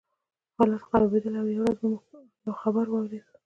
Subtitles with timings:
[0.57, 2.01] حالات خرابېدل او یوه ورځ موږ
[2.45, 3.25] یو خبر واورېد